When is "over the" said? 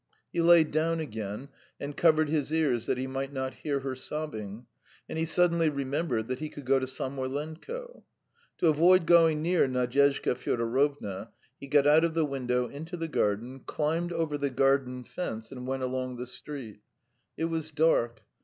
14.11-14.49